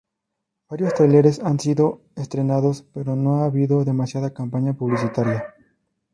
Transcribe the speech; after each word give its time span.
Varios 0.67 0.95
tráileres 0.95 1.39
han 1.41 1.59
sido 1.59 2.01
estrenados, 2.15 2.87
pero 2.91 3.15
no 3.15 3.35
ha 3.35 3.45
habido 3.45 3.85
demasiada 3.85 4.33
campaña 4.33 4.73
publicitaria. 4.73 5.53